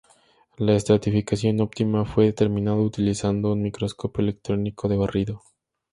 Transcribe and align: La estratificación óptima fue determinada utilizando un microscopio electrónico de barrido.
La 0.57 0.73
estratificación 0.73 1.61
óptima 1.61 2.05
fue 2.05 2.25
determinada 2.25 2.77
utilizando 2.77 3.53
un 3.53 3.61
microscopio 3.61 4.23
electrónico 4.23 4.89
de 4.89 4.97
barrido. 4.97 5.43